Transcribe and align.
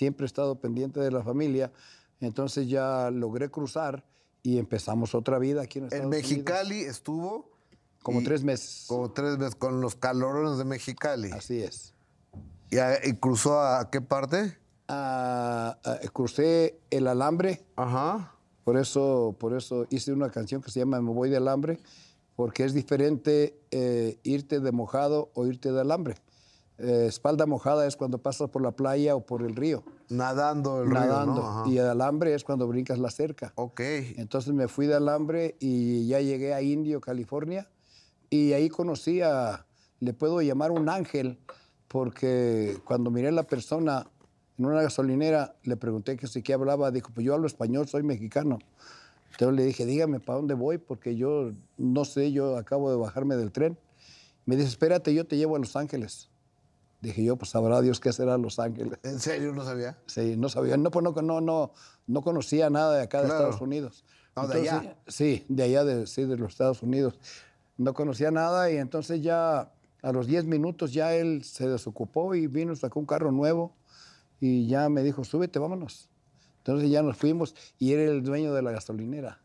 siempre 0.00 0.24
he 0.24 0.28
estado 0.28 0.54
pendiente 0.58 0.98
de 0.98 1.10
la 1.10 1.22
familia. 1.22 1.70
Entonces 2.20 2.68
ya 2.70 3.10
logré 3.10 3.50
cruzar 3.50 4.02
y 4.42 4.56
empezamos 4.56 5.14
otra 5.14 5.38
vida 5.38 5.60
aquí 5.60 5.78
en 5.78 5.84
Estados 5.84 6.02
En 6.04 6.08
Unidos. 6.08 6.22
Mexicali 6.30 6.80
estuvo. 6.80 7.50
Como 8.02 8.22
tres 8.22 8.42
meses. 8.42 8.86
Como 8.88 9.10
tres 9.10 9.36
meses, 9.36 9.54
con 9.56 9.82
los 9.82 9.94
calorones 9.94 10.56
de 10.56 10.64
Mexicali. 10.64 11.30
Así 11.32 11.60
es. 11.62 11.92
¿Y, 12.70 12.78
a- 12.78 13.06
y 13.06 13.12
cruzó 13.16 13.60
a 13.60 13.90
qué 13.90 14.00
parte? 14.00 14.56
Ah, 14.88 15.76
ah, 15.84 15.98
crucé 16.14 16.80
el 16.90 17.06
alambre, 17.06 17.62
Ajá. 17.76 18.34
por 18.64 18.78
eso, 18.78 19.36
por 19.38 19.52
eso 19.54 19.86
hice 19.90 20.12
una 20.14 20.30
canción 20.30 20.62
que 20.62 20.70
se 20.70 20.80
llama 20.80 20.98
Me 21.02 21.12
voy 21.12 21.28
de 21.28 21.36
alambre, 21.36 21.78
porque 22.36 22.64
es 22.64 22.72
diferente 22.72 23.54
eh, 23.70 24.18
irte 24.22 24.60
de 24.60 24.72
mojado 24.72 25.30
o 25.34 25.46
irte 25.46 25.70
de 25.70 25.80
alambre. 25.82 26.14
Eh, 26.82 27.06
espalda 27.08 27.44
mojada 27.44 27.86
es 27.86 27.96
cuando 27.96 28.18
pasas 28.18 28.48
por 28.48 28.62
la 28.62 28.70
playa 28.72 29.14
o 29.14 29.20
por 29.26 29.42
el 29.42 29.54
río, 29.54 29.84
Nadando 30.08 30.82
el 30.82 30.88
nadando. 30.88 31.34
río, 31.34 31.42
¿no? 31.42 31.48
Ajá. 31.60 31.68
Y 31.68 31.76
el 31.78 31.86
alambre 31.86 32.34
es 32.34 32.42
cuando 32.42 32.66
brincas 32.66 32.98
la 32.98 33.10
cerca. 33.10 33.52
Ok. 33.56 33.80
Entonces 34.16 34.54
me 34.54 34.66
fui 34.66 34.86
de 34.86 34.94
alambre 34.94 35.56
y 35.60 36.06
ya 36.06 36.20
llegué 36.20 36.54
a 36.54 36.62
Indio, 36.62 37.00
California, 37.00 37.68
y 38.30 38.52
ahí 38.54 38.68
conocí 38.70 39.20
a, 39.20 39.66
le 39.98 40.14
puedo 40.14 40.40
llamar 40.40 40.70
un 40.70 40.88
ángel, 40.88 41.38
porque 41.88 42.78
cuando 42.84 43.10
miré 43.10 43.28
a 43.28 43.32
la 43.32 43.42
persona 43.42 44.06
en 44.56 44.64
una 44.66 44.80
gasolinera, 44.82 45.56
le 45.64 45.76
pregunté 45.76 46.16
que 46.16 46.26
si 46.28 46.42
qué 46.42 46.54
hablaba, 46.54 46.90
dijo, 46.90 47.10
pues 47.12 47.26
yo 47.26 47.34
hablo 47.34 47.46
español, 47.46 47.88
soy 47.88 48.02
mexicano. 48.02 48.58
Entonces 49.32 49.56
le 49.56 49.64
dije, 49.64 49.84
dígame, 49.86 50.20
¿para 50.20 50.36
dónde 50.38 50.54
voy? 50.54 50.78
Porque 50.78 51.16
yo 51.16 51.52
no 51.76 52.04
sé, 52.04 52.32
yo 52.32 52.56
acabo 52.56 52.90
de 52.90 52.96
bajarme 52.96 53.36
del 53.36 53.52
tren. 53.52 53.78
Me 54.46 54.56
dice, 54.56 54.68
espérate, 54.68 55.12
yo 55.14 55.26
te 55.26 55.36
llevo 55.36 55.56
a 55.56 55.58
Los 55.58 55.76
Ángeles. 55.76 56.30
Dije 57.00 57.24
yo, 57.24 57.36
pues 57.36 57.50
sabrá 57.50 57.80
Dios 57.80 57.98
qué 57.98 58.12
será 58.12 58.36
Los 58.36 58.58
Ángeles. 58.58 58.98
¿En 59.02 59.18
serio 59.20 59.54
no 59.54 59.64
sabía? 59.64 59.96
Sí, 60.06 60.34
no 60.36 60.48
sabía, 60.48 60.76
no, 60.76 60.90
pues 60.90 61.02
no, 61.02 61.12
no, 61.22 61.40
no, 61.40 61.72
no 62.06 62.22
conocía 62.22 62.68
nada 62.68 62.96
de 62.96 63.02
acá 63.04 63.22
de 63.22 63.26
Claro. 63.28 63.44
Estados 63.44 63.60
Unidos. 63.62 64.04
No, 64.36 64.46
de 64.46 64.60
allá. 64.60 64.96
Sí, 65.06 65.44
de 65.48 65.62
allá, 65.62 65.84
de, 65.84 66.06
sí, 66.06 66.24
de 66.24 66.36
los 66.36 66.52
Estados 66.52 66.82
Unidos. 66.82 67.18
No 67.78 67.94
conocía 67.94 68.30
nada 68.30 68.70
y 68.70 68.76
entonces 68.76 69.22
ya 69.22 69.72
a 70.02 70.12
los 70.12 70.26
10 70.26 70.44
minutos 70.44 70.92
ya 70.92 71.14
él 71.14 71.42
se 71.44 71.68
desocupó 71.68 72.34
y 72.34 72.46
vino, 72.46 72.76
sacó 72.76 73.00
un 73.00 73.06
carro 73.06 73.32
nuevo 73.32 73.74
y 74.38 74.66
ya 74.66 74.88
me 74.88 75.02
dijo, 75.02 75.24
súbete, 75.24 75.58
vámonos. 75.58 76.08
Entonces 76.58 76.90
ya 76.90 77.02
nos 77.02 77.16
fuimos 77.16 77.54
y 77.78 77.92
era 77.92 78.02
el 78.04 78.22
dueño 78.22 78.52
de 78.52 78.60
la 78.62 78.72
gasolinera. 78.72 79.40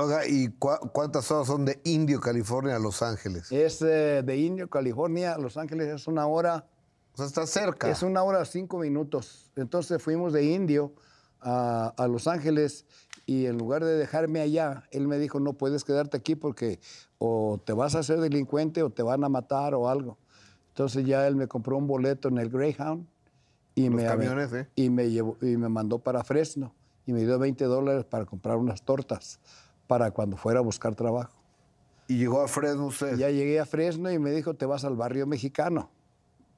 Oiga, 0.00 0.26
¿y 0.26 0.48
cua- 0.48 0.90
cuántas 0.92 1.30
horas 1.30 1.46
son 1.46 1.64
de 1.64 1.80
Indio, 1.84 2.20
California 2.20 2.76
a 2.76 2.78
Los 2.78 3.02
Ángeles? 3.02 3.52
Es 3.52 3.82
eh, 3.82 4.22
de 4.24 4.36
Indio, 4.36 4.68
California, 4.70 5.34
a 5.34 5.38
Los 5.38 5.56
Ángeles 5.56 5.88
es 5.88 6.06
una 6.06 6.26
hora, 6.26 6.66
O 7.12 7.16
sea, 7.16 7.26
está 7.26 7.46
cerca. 7.46 7.90
Es 7.90 8.02
una 8.02 8.22
hora 8.22 8.44
cinco 8.44 8.78
minutos. 8.78 9.50
Entonces 9.56 10.02
fuimos 10.02 10.32
de 10.32 10.44
Indio 10.44 10.92
a, 11.40 11.92
a 11.96 12.08
Los 12.08 12.26
Ángeles 12.26 12.86
y 13.26 13.46
en 13.46 13.58
lugar 13.58 13.84
de 13.84 13.94
dejarme 13.96 14.40
allá, 14.40 14.84
él 14.90 15.06
me 15.06 15.18
dijo, 15.18 15.38
no 15.38 15.52
puedes 15.52 15.84
quedarte 15.84 16.16
aquí 16.16 16.34
porque 16.34 16.80
o 17.18 17.60
te 17.64 17.72
vas 17.72 17.94
a 17.94 17.98
hacer 18.00 18.20
delincuente 18.20 18.82
o 18.82 18.90
te 18.90 19.02
van 19.02 19.22
a 19.24 19.28
matar 19.28 19.74
o 19.74 19.88
algo. 19.88 20.18
Entonces 20.68 21.04
ya 21.04 21.26
él 21.26 21.36
me 21.36 21.46
compró 21.46 21.76
un 21.76 21.86
boleto 21.86 22.28
en 22.28 22.38
el 22.38 22.48
Greyhound 22.48 23.06
y, 23.74 23.86
Los 23.88 23.94
me, 23.96 24.06
camiones, 24.06 24.52
¿eh? 24.52 24.68
y, 24.74 24.88
me, 24.88 25.10
llevó, 25.10 25.36
y 25.42 25.56
me 25.56 25.68
mandó 25.68 25.98
para 25.98 26.24
Fresno 26.24 26.74
y 27.06 27.12
me 27.12 27.20
dio 27.20 27.38
20 27.38 27.64
dólares 27.66 28.04
para 28.04 28.24
comprar 28.24 28.56
unas 28.56 28.82
tortas 28.82 29.40
para 29.90 30.12
cuando 30.12 30.36
fuera 30.36 30.60
a 30.60 30.62
buscar 30.62 30.94
trabajo. 30.94 31.32
Y 32.06 32.16
llegó 32.18 32.40
a 32.42 32.46
Fresno 32.46 32.86
usted. 32.86 33.16
Ya 33.16 33.28
llegué 33.28 33.58
a 33.58 33.66
Fresno 33.66 34.08
y 34.12 34.20
me 34.20 34.30
dijo, 34.30 34.54
te 34.54 34.64
vas 34.64 34.84
al 34.84 34.94
barrio 34.94 35.26
mexicano, 35.26 35.90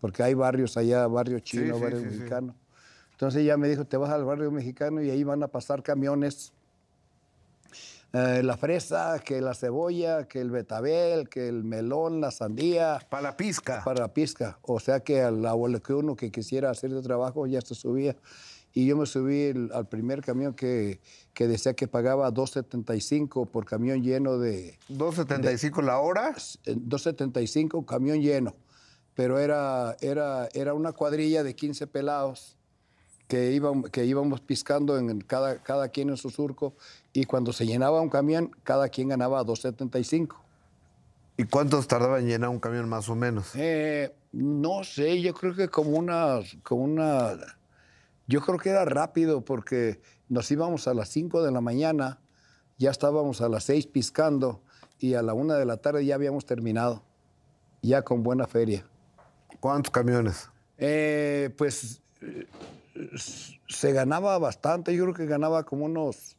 porque 0.00 0.22
hay 0.22 0.34
barrios 0.34 0.76
allá, 0.76 1.08
barrio 1.08 1.40
chino, 1.40 1.74
sí, 1.74 1.82
barrio 1.82 1.98
sí, 1.98 2.06
mexicano. 2.06 2.54
Entonces 3.10 3.44
ya 3.44 3.56
me 3.56 3.68
dijo, 3.68 3.84
te 3.84 3.96
vas 3.96 4.10
al 4.10 4.24
barrio 4.24 4.52
mexicano 4.52 5.02
y 5.02 5.10
ahí 5.10 5.24
van 5.24 5.42
a 5.42 5.48
pasar 5.48 5.82
camiones. 5.82 6.52
eh, 8.12 8.42
la 8.44 8.56
fresa, 8.56 9.18
que 9.18 9.40
la 9.40 9.54
cebolla, 9.54 10.28
que 10.28 10.40
el 10.40 10.52
betabel, 10.52 11.28
que 11.28 11.48
el 11.48 11.64
melón, 11.64 12.20
la 12.20 12.30
sandía, 12.30 13.00
Para 13.10 13.22
la 13.24 13.36
pizca. 13.36 13.82
para 13.84 14.02
la 14.02 14.14
pizca. 14.14 14.58
O 14.62 14.78
sea 14.78 15.00
que 15.00 15.20
al 15.20 15.44
abuelo 15.44 15.82
que 15.82 15.94
uno 15.94 16.14
que 16.14 16.30
quisiera 16.30 16.70
hacer 16.70 16.90
de 16.92 17.02
trabajo 17.02 17.44
ya 17.48 17.60
se 17.60 17.74
subía. 17.74 18.14
Y 18.76 18.84
yo 18.84 18.94
me 18.98 19.06
subí 19.06 19.40
el- 19.44 19.70
al 19.72 19.88
primer 19.88 20.20
camión 20.20 20.52
que, 20.52 21.00
que 21.32 21.48
decía 21.48 21.72
que 21.72 21.88
pagaba 21.88 22.30
2.75 22.30 23.46
por 23.48 23.64
camión 23.64 24.02
lleno 24.02 24.36
de, 24.36 24.78
2.75 24.90 25.82
la 25.82 25.98
hora. 25.98 26.34
eh, 26.66 26.74
275, 26.76 27.86
camión 27.86 28.20
lleno. 28.20 28.54
Pero 29.14 29.38
era, 29.38 29.96
era, 30.02 30.46
era 30.52 30.74
una 30.74 30.92
cuadrilla 30.92 31.42
de 31.42 31.56
15 31.56 31.86
pelados 31.86 32.58
que, 33.28 33.52
iban, 33.52 33.84
que 33.84 34.04
íbamos 34.04 34.42
piscando 34.42 34.98
en 34.98 35.22
cada, 35.22 35.56
cada 35.62 35.88
quien 35.88 36.10
en 36.10 36.18
su 36.18 36.28
surco. 36.28 36.74
Y 37.14 37.24
cuando 37.24 37.54
se 37.54 37.64
llenaba 37.66 38.02
un 38.02 38.10
camión, 38.10 38.50
cada 38.62 38.90
quien 38.90 39.08
ganaba 39.08 39.42
275. 39.42 40.38
¿Y 41.38 41.44
cuántos 41.44 41.88
tardaba 41.88 42.18
en 42.18 42.26
llenar 42.26 42.50
un 42.50 42.60
camión 42.60 42.90
más 42.90 43.08
o 43.08 43.14
menos? 43.14 43.52
Eh, 43.54 44.12
no 44.32 44.84
sé, 44.84 45.22
yo 45.22 45.32
creo 45.32 45.54
que 45.54 45.68
como 45.68 45.92
una, 45.92 46.40
como 46.62 46.82
una... 46.84 47.38
Yo 48.26 48.40
creo 48.40 48.58
que 48.58 48.70
era 48.70 48.84
rápido 48.84 49.44
porque 49.44 50.00
nos 50.28 50.50
íbamos 50.50 50.88
a 50.88 50.94
las 50.94 51.08
5 51.10 51.42
de 51.42 51.52
la 51.52 51.60
mañana, 51.60 52.20
ya 52.78 52.90
estábamos 52.90 53.40
a 53.40 53.48
las 53.48 53.64
6 53.64 53.86
piscando 53.88 54.62
y 54.98 55.14
a 55.14 55.22
la 55.22 55.34
1 55.34 55.54
de 55.54 55.64
la 55.64 55.76
tarde 55.76 56.04
ya 56.04 56.14
habíamos 56.14 56.46
terminado, 56.46 57.04
ya 57.82 58.02
con 58.02 58.22
buena 58.22 58.46
feria. 58.46 58.84
¿Cuántos 59.60 59.90
camiones? 59.90 60.50
Eh, 60.78 61.54
pues 61.56 62.02
se 63.68 63.92
ganaba 63.92 64.38
bastante, 64.38 64.94
yo 64.94 65.04
creo 65.04 65.14
que 65.14 65.26
ganaba 65.26 65.64
como 65.64 65.84
unos 65.84 66.36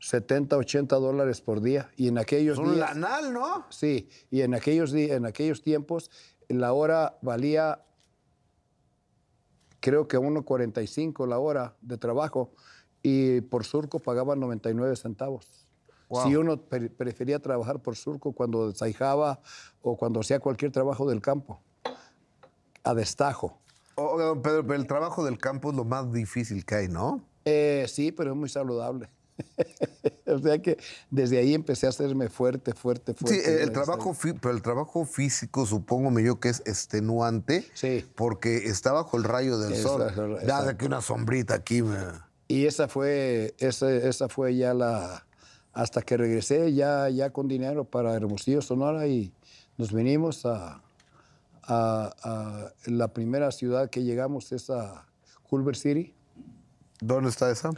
70, 0.00 0.56
80 0.56 0.96
dólares 0.96 1.40
por 1.40 1.60
día. 1.60 1.90
Y 1.96 2.08
en 2.08 2.18
aquellos 2.18 2.58
días... 2.58 2.76
lanal, 2.76 3.32
¿no? 3.32 3.66
Sí, 3.70 4.08
y 4.30 4.42
en 4.42 4.54
aquellos, 4.54 4.92
en 4.92 5.24
aquellos 5.24 5.62
tiempos 5.62 6.10
la 6.48 6.72
hora 6.72 7.18
valía, 7.22 7.80
creo 9.84 10.08
que 10.08 10.18
1.45 10.18 11.28
la 11.28 11.38
hora 11.38 11.76
de 11.82 11.98
trabajo 11.98 12.52
y 13.02 13.42
por 13.42 13.64
surco 13.66 13.98
pagaban 13.98 14.40
99 14.40 14.96
centavos. 14.96 15.46
Wow. 16.08 16.22
Si 16.22 16.36
uno 16.36 16.56
pre- 16.56 16.88
prefería 16.88 17.38
trabajar 17.38 17.82
por 17.82 17.94
surco 17.94 18.32
cuando 18.32 18.70
desaijaba 18.70 19.42
o 19.82 19.94
cuando 19.98 20.20
hacía 20.20 20.40
cualquier 20.40 20.72
trabajo 20.72 21.06
del 21.06 21.20
campo, 21.20 21.60
a 22.82 22.94
destajo. 22.94 23.58
Oiga, 23.96 24.24
don 24.24 24.40
Pedro, 24.40 24.62
pero 24.66 24.74
el 24.80 24.86
trabajo 24.86 25.22
del 25.22 25.36
campo 25.36 25.68
es 25.70 25.76
lo 25.76 25.84
más 25.84 26.10
difícil 26.10 26.64
que 26.64 26.76
hay, 26.76 26.88
¿no? 26.88 27.22
Eh, 27.44 27.84
sí, 27.86 28.10
pero 28.10 28.30
es 28.30 28.36
muy 28.38 28.48
saludable. 28.48 29.10
o 30.26 30.38
sea 30.38 30.58
que 30.60 30.78
desde 31.10 31.38
ahí 31.38 31.54
empecé 31.54 31.86
a 31.86 31.90
hacerme 31.90 32.28
fuerte, 32.28 32.72
fuerte, 32.74 33.14
fuerte. 33.14 33.42
Sí, 33.42 33.50
el, 33.50 33.68
a 33.68 33.72
trabajo, 33.72 34.16
pero 34.40 34.54
el 34.54 34.62
trabajo 34.62 35.04
físico, 35.04 35.66
supongo 35.66 36.18
yo 36.20 36.40
que 36.40 36.48
es 36.50 36.60
extenuante. 36.66 37.64
Sí. 37.74 38.04
Porque 38.14 38.68
está 38.68 38.92
bajo 38.92 39.16
el 39.16 39.24
rayo 39.24 39.58
del 39.58 39.72
Está- 39.74 39.88
sol. 40.14 40.36
de 40.66 40.76
que 40.76 40.86
una 40.86 41.00
sombrita 41.00 41.54
aquí. 41.54 41.82
me- 41.82 41.96
Y 42.48 42.66
esa 42.66 42.88
fue, 42.88 43.54
esa, 43.58 43.92
esa 43.92 44.28
fue 44.28 44.56
ya 44.56 44.74
la, 44.74 45.26
hasta 45.72 46.02
que 46.02 46.16
regresé 46.16 46.72
ya, 46.74 47.08
ya 47.08 47.30
con 47.30 47.48
dinero 47.48 47.84
para 47.84 48.14
Hermosillo, 48.14 48.62
Sonora 48.62 49.06
y 49.06 49.32
nos 49.76 49.92
vinimos 49.92 50.46
a, 50.46 50.80
a- 51.62 52.12
a 52.22 52.72
la 52.86 53.08
primera 53.08 53.50
ciudad 53.50 53.90
que 53.90 54.02
llegamos 54.04 54.52
es 54.52 54.70
a 54.70 55.06
Culver 55.48 55.76
City. 55.76 56.14
¿Dónde 57.00 57.30
está 57.30 57.50
esa? 57.50 57.70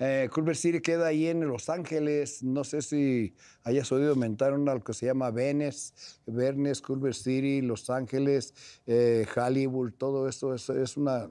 Eh, 0.00 0.28
Culver 0.32 0.56
City 0.56 0.80
queda 0.80 1.06
ahí 1.06 1.28
en 1.28 1.46
Los 1.46 1.68
Ángeles. 1.68 2.42
No 2.42 2.64
sé 2.64 2.82
si 2.82 3.34
hayas 3.62 3.90
oído 3.92 4.16
mentar 4.16 4.52
una 4.52 4.78
que 4.80 4.92
se 4.92 5.06
llama 5.06 5.30
Venice, 5.30 5.92
Venice, 6.26 6.82
Culver 6.82 7.14
City, 7.14 7.60
Los 7.62 7.88
Ángeles, 7.90 8.54
eh, 8.86 9.26
Hollywood, 9.36 9.92
todo 9.96 10.28
eso, 10.28 10.52
es 10.54 10.96
una... 10.96 11.30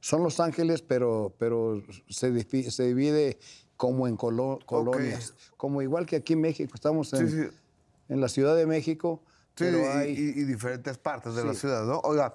Son 0.00 0.22
Los 0.22 0.38
Ángeles, 0.38 0.82
pero, 0.82 1.34
pero 1.38 1.82
se, 2.08 2.70
se 2.70 2.82
divide 2.84 3.38
como 3.76 4.06
en 4.06 4.16
colo- 4.16 4.60
colonias. 4.66 5.34
Como 5.56 5.80
igual 5.82 6.04
que 6.06 6.16
aquí 6.16 6.34
en 6.34 6.42
México, 6.42 6.72
estamos 6.74 7.12
en, 7.14 7.28
Sí, 7.28 7.36
sí. 7.42 7.48
en 8.10 8.20
la 8.20 8.28
Ciudad 8.28 8.54
de 8.54 8.66
México, 8.66 9.22
Sí, 9.56 9.64
pero 9.64 9.78
y, 9.78 9.82
hay... 9.82 10.10
y- 10.12 10.40
y 10.40 10.44
diferentes 10.44 10.98
partes 10.98 11.34
de 11.34 11.44
la 11.44 11.54
ciudad, 11.54 11.84
¿no? 11.86 12.00
Oiga, 12.04 12.34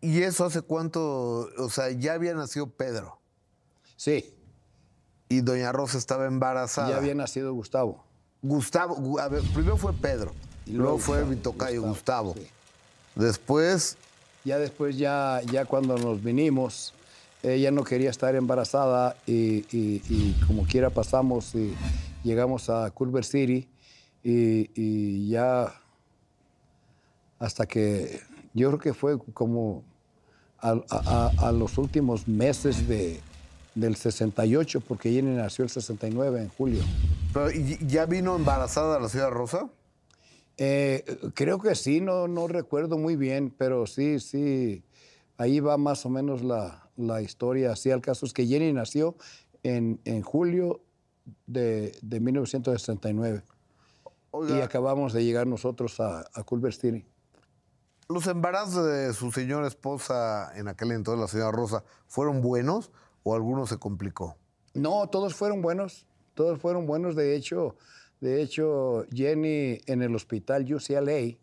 ¿y 0.00 0.22
eso 0.22 0.44
hace 0.44 0.62
cuánto? 0.62 1.48
O 1.58 1.70
sea, 1.70 1.90
ya 1.90 2.12
había 2.14 2.34
nacido 2.34 2.68
Pedro 2.70 3.18
Sí, 3.98 4.32
y 5.28 5.40
Doña 5.40 5.72
Rosa 5.72 5.98
estaba 5.98 6.26
embarazada. 6.26 6.88
ya 6.90 6.96
había 6.98 7.16
nacido 7.16 7.52
Gustavo. 7.52 8.04
Gustavo, 8.42 8.96
gu- 8.96 9.20
a 9.20 9.26
ver, 9.28 9.42
primero 9.52 9.76
fue 9.76 9.92
Pedro, 9.92 10.30
Y 10.66 10.70
luego, 10.70 10.82
luego 10.92 10.98
fue 11.00 11.24
mi 11.24 11.34
tocayo 11.34 11.82
Gustavo, 11.82 12.28
Gustavo. 12.28 12.46
sí. 12.46 12.50
Después, 13.16 13.96
Ya 14.44 14.58
después, 14.60 14.96
ya, 14.96 15.42
ya 15.50 15.64
cuando 15.64 15.98
nos 15.98 16.22
vinimos, 16.22 16.94
ella 17.42 17.72
no 17.72 17.82
quería 17.82 18.08
estar 18.10 18.36
embarazada 18.36 19.16
y, 19.26 19.66
y- 19.76 20.00
y 20.08 20.36
como 20.46 20.62
quiera 20.64 20.90
pasamos 20.90 21.54
y 21.56 21.74
llegamos 22.22 22.70
a 22.70 22.88
Culver 22.92 23.24
City 23.24 23.68
y, 24.22 24.70
y 24.80 25.28
ya 25.28 25.74
hasta 27.40 27.66
que 27.66 28.20
yo 28.54 28.68
creo 28.68 28.78
que 28.80 28.94
fue 28.94 29.18
como 29.34 29.82
a, 30.60 30.76
a- 30.88 31.32
a 31.48 31.52
los 31.52 31.76
últimos 31.76 32.26
meses 32.28 32.86
de, 32.88 33.20
del 33.80 33.96
68, 33.96 34.80
porque 34.80 35.12
Jenny 35.12 35.34
nació 35.36 35.64
el 35.64 35.70
69 35.70 36.42
en 36.42 36.48
julio. 36.48 36.82
Pero, 37.32 37.50
¿y- 37.50 37.78
¿Ya 37.86 38.06
vino 38.06 38.34
embarazada 38.36 38.96
a 38.96 39.00
la 39.00 39.08
ciudad 39.08 39.30
rosa? 39.30 39.68
Eh, 40.56 41.04
creo 41.34 41.60
que 41.60 41.74
sí, 41.74 42.00
no, 42.00 42.26
no 42.26 42.48
recuerdo 42.48 42.98
muy 42.98 43.14
bien, 43.16 43.54
pero 43.56 43.86
sí, 43.86 44.18
sí, 44.18 44.82
ahí 45.36 45.60
va 45.60 45.76
más 45.76 46.04
o 46.04 46.10
menos 46.10 46.42
la, 46.42 46.88
la 46.96 47.22
historia. 47.22 47.72
Así 47.72 47.90
al 47.90 48.00
caso 48.00 48.26
es 48.26 48.32
que 48.32 48.46
Jenny 48.46 48.72
nació 48.72 49.14
en, 49.62 50.00
en 50.04 50.22
julio 50.22 50.80
de, 51.46 51.96
de 52.02 52.20
1969 52.20 53.42
y 54.48 54.60
acabamos 54.60 55.12
de 55.12 55.24
llegar 55.24 55.46
nosotros 55.46 56.00
a, 56.00 56.24
a 56.34 56.42
Culver 56.42 56.74
City. 56.74 57.04
¿los 58.10 58.26
embarazos 58.26 58.86
de 58.86 59.12
su 59.12 59.30
señora 59.30 59.66
esposa 59.68 60.50
en 60.56 60.66
aquel 60.66 60.92
entonces, 60.92 61.20
la 61.20 61.28
ciudad 61.28 61.52
rosa, 61.52 61.84
fueron 62.06 62.40
buenos 62.40 62.90
o 63.28 63.34
alguno 63.34 63.66
se 63.66 63.76
complicó? 63.78 64.36
No, 64.74 65.06
todos 65.08 65.34
fueron 65.34 65.60
buenos, 65.60 66.06
todos 66.34 66.58
fueron 66.60 66.86
buenos. 66.86 67.14
De 67.14 67.36
hecho, 67.36 67.76
de 68.20 68.40
hecho 68.42 69.04
Jenny 69.12 69.80
en 69.86 70.02
el 70.02 70.14
hospital 70.14 70.64
UCLA 70.72 71.36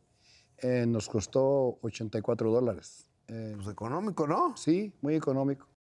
eh, 0.58 0.86
nos 0.88 1.08
costó 1.08 1.78
84 1.82 2.52
dólares. 2.52 3.06
Eh, 3.28 3.54
Pues 3.56 3.68
económico, 3.68 4.28
¿no? 4.28 4.56
sí, 4.58 4.92
muy 5.02 5.16
económico. 5.16 5.68